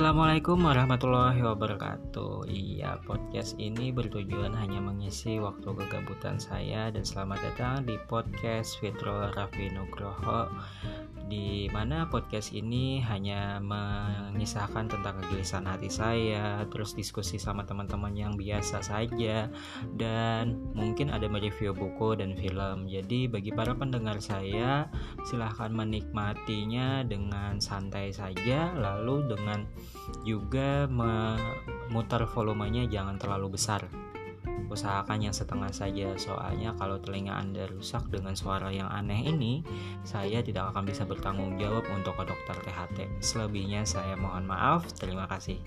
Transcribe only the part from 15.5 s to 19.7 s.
hati saya Terus diskusi sama teman-teman yang biasa saja